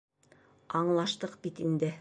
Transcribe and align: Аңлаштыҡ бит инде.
Аңлаштыҡ 0.81 1.39
бит 1.45 1.67
инде. 1.69 1.89